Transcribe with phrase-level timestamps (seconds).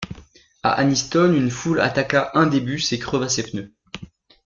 [0.63, 3.71] À Anniston, une foule attaqua un des bus et creva ses pneus.